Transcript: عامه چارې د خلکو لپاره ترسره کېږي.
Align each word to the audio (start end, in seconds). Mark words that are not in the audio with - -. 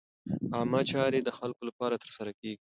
عامه 0.55 0.81
چارې 0.91 1.19
د 1.23 1.29
خلکو 1.37 1.61
لپاره 1.69 2.01
ترسره 2.03 2.31
کېږي. 2.39 2.61